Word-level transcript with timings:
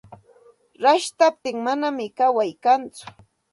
Rashtaptin 0.85 1.57
manam 1.67 1.97
kaway 2.17 2.51
kantsu. 2.63 3.05